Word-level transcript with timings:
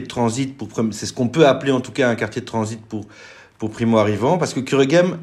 de 0.00 0.06
transit 0.06 0.56
pour 0.56 0.68
c'est 0.92 1.06
ce 1.06 1.12
qu'on 1.12 1.28
peut 1.28 1.46
appeler 1.46 1.72
en 1.72 1.80
tout 1.80 1.92
cas 1.92 2.08
un 2.08 2.14
quartier 2.14 2.40
de 2.40 2.46
transit 2.46 2.80
pour 2.80 3.06
pour 3.58 3.70
primo 3.70 3.98
arrivants 3.98 4.38
parce 4.38 4.54
que 4.54 4.60
Kuregem 4.60 5.18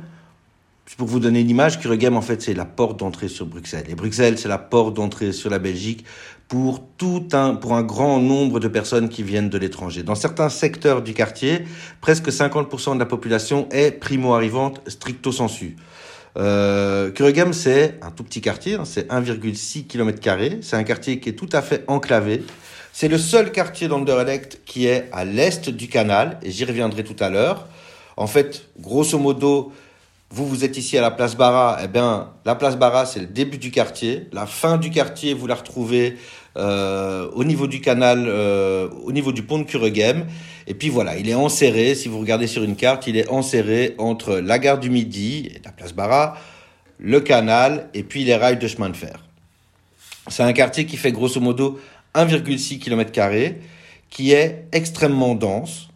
pour 0.97 1.07
vous 1.07 1.19
donner 1.19 1.39
une 1.39 1.49
image, 1.49 1.79
Kuregem 1.79 2.17
en 2.17 2.21
fait 2.21 2.42
c'est 2.42 2.53
la 2.53 2.65
porte 2.65 2.99
d'entrée 2.99 3.29
sur 3.29 3.46
Bruxelles 3.46 3.86
et 3.89 3.96
Bruxelles 3.96 4.38
c'est 4.38 4.49
la 4.49 4.57
porte 4.57 4.94
d'entrée 4.94 5.31
sur 5.31 5.49
la 5.49 5.59
Belgique 5.59 6.05
pour 6.47 6.81
tout 6.97 7.28
un 7.31 7.55
pour 7.55 7.73
un 7.73 7.83
grand 7.83 8.20
nombre 8.20 8.59
de 8.59 8.67
personnes 8.67 9.09
qui 9.09 9.23
viennent 9.23 9.49
de 9.49 9.57
l'étranger. 9.57 10.04
Dans 10.04 10.15
certains 10.15 10.49
secteurs 10.49 11.02
du 11.02 11.14
quartier, 11.14 11.64
presque 12.02 12.28
50% 12.28 12.96
de 12.96 13.00
la 13.00 13.05
population 13.05 13.68
est 13.71 13.92
primo 13.92 14.34
arrivante 14.34 14.82
stricto 14.88 15.32
sensu. 15.32 15.78
Euh, 16.38 17.11
c'est 17.52 17.99
un 18.02 18.11
tout 18.11 18.23
petit 18.23 18.41
quartier, 18.41 18.75
hein, 18.75 18.86
c'est 18.86 19.09
1,6 19.11 19.86
km. 19.88 20.20
C'est 20.61 20.75
un 20.75 20.84
quartier 20.84 21.20
qui 21.20 21.29
est 21.29 21.34
tout 21.34 21.49
à 21.52 21.61
fait 21.61 21.84
enclavé. 21.88 22.43
C'est 22.91 23.07
le 23.07 23.17
seul 23.17 23.52
quartier 23.52 23.88
d'Anderlecht 23.88 24.61
qui 24.66 24.88
est 24.88 25.09
à 25.11 25.25
l'est 25.25 25.70
du 25.70 25.88
canal, 25.88 26.39
et 26.43 26.52
j'y 26.52 26.66
reviendrai 26.66 27.03
tout 27.03 27.16
à 27.20 27.30
l'heure. 27.30 27.67
En 28.17 28.27
fait, 28.27 28.67
grosso 28.80 29.17
modo, 29.17 29.72
vous, 30.34 30.48
vous 30.48 30.66
êtes 30.66 30.78
ici 30.78 30.98
à 30.98 31.02
la 31.02 31.12
place 31.12 31.36
Barra, 31.36 31.78
eh 31.84 31.88
bien, 31.88 32.32
la 32.44 32.55
place 32.55 32.76
Barra, 32.76 33.05
c'est 33.05 33.20
le 33.20 33.28
début 33.28 33.60
du 33.60 33.70
quartier. 33.70 34.30
La 34.32 34.48
fin 34.48 34.80
du 34.80 34.90
quartier, 34.90 35.36
vous 35.36 35.46
la 35.46 35.54
retrouvez 35.54 36.18
euh, 36.58 37.30
au 37.34 37.44
niveau 37.44 37.68
du 37.68 37.82
canal, 37.82 38.26
euh, 38.28 38.90
au 39.04 39.12
niveau 39.12 39.32
du 39.32 39.44
pont 39.44 39.59
de 39.59 39.64
Kuregem. 39.64 40.26
Et 40.66 40.73
puis 40.73 40.90
voilà, 40.90 41.18
il 41.18 41.30
est 41.30 41.36
enserré, 41.36 41.94
si 41.94 42.08
vous 42.08 42.20
regardez 42.20 42.48
sur 42.48 42.64
une 42.64 42.76
carte, 42.76 43.06
il 43.06 43.16
est 43.16 43.30
enserré 43.30 43.94
entre 44.00 44.38
la 44.38 44.58
gare 44.58 44.80
du 44.80 44.90
Midi, 44.90 45.52
la 45.64 45.72
place 45.72 45.94
Barra, 45.94 46.36
le 46.98 47.20
canal 47.20 47.90
et 47.94 48.02
puis 48.02 48.23
les 48.23 48.36
rails 48.36 48.58
de 48.58 48.68
chemin 48.68 48.90
de 48.90 48.98
fer. 48.98 49.23
C'est 50.30 50.42
un 50.42 50.54
quartier 50.54 50.88
qui 50.88 50.98
fait 50.98 51.12
grosso 51.12 51.40
modo 51.40 51.80
1,6 52.16 52.80
km, 52.80 53.12
qui 54.09 54.31
est 54.31 54.66
extrêmement 54.72 55.36
dense. 55.36 55.90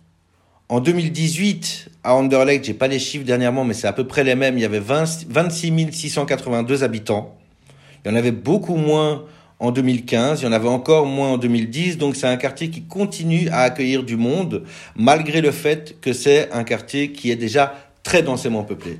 En 0.69 0.81
2018, 0.81 1.91
à 2.03 2.13
Anderlecht, 2.13 2.65
j'ai 2.65 2.73
pas 2.73 2.89
les 2.89 2.99
chiffres 2.99 3.23
dernièrement, 3.23 3.63
mais 3.63 3.73
c'est 3.73 3.87
à 3.87 3.93
peu 3.93 4.05
près 4.05 4.25
les 4.25 4.35
mêmes. 4.35 4.57
Il 4.57 4.61
y 4.61 4.65
avait 4.65 4.81
26 4.81 5.93
682 5.93 6.83
habitants. 6.83 7.37
Il 8.03 8.11
y 8.11 8.13
en 8.13 8.17
avait 8.17 8.33
beaucoup 8.33 8.75
moins 8.75 9.23
en 9.59 9.71
2015, 9.71 10.41
il 10.41 10.45
y 10.45 10.47
en 10.47 10.51
avait 10.51 10.67
encore 10.67 11.05
moins 11.05 11.29
en 11.29 11.37
2010, 11.37 11.97
donc 11.97 12.17
c'est 12.17 12.27
un 12.27 12.35
quartier 12.35 12.69
qui 12.69 12.83
continue 12.83 13.47
à 13.49 13.61
accueillir 13.61 14.03
du 14.03 14.17
monde, 14.17 14.65
malgré 14.95 15.39
le 15.39 15.51
fait 15.51 15.99
que 16.01 16.11
c'est 16.11 16.51
un 16.51 16.65
quartier 16.65 17.13
qui 17.13 17.31
est 17.31 17.37
déjà 17.37 17.73
très 18.03 18.21
densément 18.21 18.63
peuplé. 18.63 18.99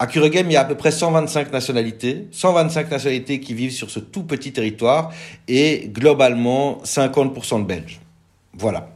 À 0.00 0.08
Kuregem, 0.08 0.50
il 0.50 0.54
y 0.54 0.56
a 0.56 0.62
à 0.62 0.64
peu 0.64 0.74
près 0.74 0.90
125 0.90 1.52
nationalités, 1.52 2.26
125 2.32 2.90
nationalités 2.90 3.38
qui 3.38 3.54
vivent 3.54 3.70
sur 3.70 3.88
ce 3.88 4.00
tout 4.00 4.24
petit 4.24 4.52
territoire 4.52 5.12
et 5.46 5.88
globalement 5.94 6.80
50% 6.84 7.60
de 7.60 7.66
Belges. 7.66 8.00
Voilà. 8.52 8.90